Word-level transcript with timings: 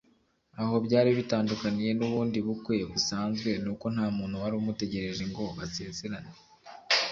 Aho 0.61 0.75
byari 0.85 1.09
bitandukaniye 1.19 1.91
n’ubundi 1.99 2.37
bukwe 2.45 2.75
busanzwe 2.91 3.49
n’uko 3.63 3.85
nta 3.93 4.05
muntu 4.17 4.35
wari 4.43 4.55
umutegereje 4.61 5.23
ngo 5.31 5.43
basezerane 5.57 6.31